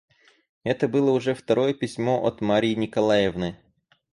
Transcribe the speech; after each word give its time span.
Это 0.63 0.87
было 0.87 1.11
уже 1.11 1.35
второе 1.35 1.75
письмо 1.75 2.25
от 2.25 2.41
Марьи 2.41 2.73
Николаевны. 2.75 3.59